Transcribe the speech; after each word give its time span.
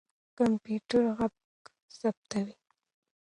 کمپيوټر 0.37 1.03
ږغ 1.17 1.33
ثبتوي. 1.99 2.55